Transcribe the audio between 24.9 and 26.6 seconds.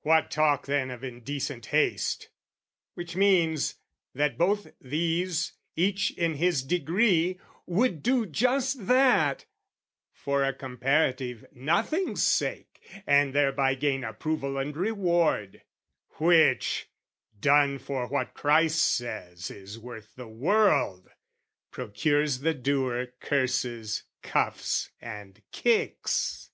and kicks.